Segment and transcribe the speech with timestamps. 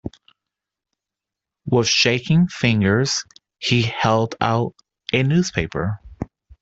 [1.67, 3.23] With shaking fingers
[3.59, 4.73] he held out
[5.13, 6.01] a newspaper.